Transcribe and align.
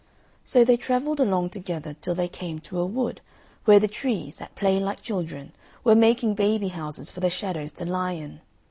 So 0.43 0.65
they 0.65 0.77
travelled 0.77 1.19
along 1.19 1.51
together 1.51 1.93
till 1.93 2.15
they 2.15 2.27
came 2.27 2.57
to 2.61 2.79
a 2.79 2.87
wood, 2.87 3.21
where 3.65 3.79
the 3.79 3.87
trees, 3.87 4.41
at 4.41 4.55
play 4.55 4.79
like 4.79 5.03
children, 5.03 5.53
were 5.83 5.93
making 5.93 6.33
baby 6.33 6.69
houses 6.69 7.11
for 7.11 7.19
the 7.19 7.29
shadows 7.29 7.71
to 7.73 7.85
lie 7.85 8.13
in. 8.13 8.41